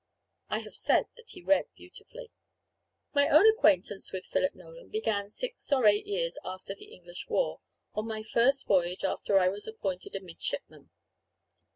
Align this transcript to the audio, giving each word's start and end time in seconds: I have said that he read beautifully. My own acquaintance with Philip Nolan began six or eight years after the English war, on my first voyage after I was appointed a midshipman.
I 0.49 0.61
have 0.61 0.73
said 0.75 1.09
that 1.15 1.29
he 1.29 1.43
read 1.43 1.67
beautifully. 1.75 2.31
My 3.13 3.27
own 3.29 3.45
acquaintance 3.47 4.11
with 4.11 4.25
Philip 4.25 4.55
Nolan 4.55 4.89
began 4.89 5.29
six 5.29 5.71
or 5.71 5.85
eight 5.85 6.07
years 6.07 6.39
after 6.43 6.73
the 6.73 6.91
English 6.91 7.27
war, 7.29 7.59
on 7.93 8.07
my 8.07 8.23
first 8.23 8.65
voyage 8.65 9.03
after 9.03 9.37
I 9.37 9.47
was 9.49 9.67
appointed 9.67 10.15
a 10.15 10.19
midshipman. 10.19 10.89